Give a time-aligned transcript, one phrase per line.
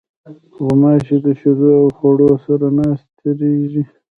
[0.63, 3.83] غوماشې د شیدو او خوړو سره ناستېږي.